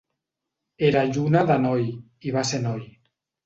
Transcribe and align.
Era 0.87 1.03
lluna 1.11 1.45
de 1.53 1.59
noi, 1.67 1.87
i 2.31 2.37
va 2.41 2.49
ser 2.55 2.65
noi. 2.69 2.85